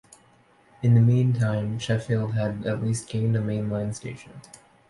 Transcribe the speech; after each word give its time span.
In 0.81 0.95
the 0.95 0.99
meantime 0.99 1.77
Sheffield 1.77 2.33
had 2.33 2.65
at 2.65 2.83
last 2.83 3.07
gained 3.07 3.35
a 3.35 3.39
main-line 3.41 3.93
station. 3.93 4.31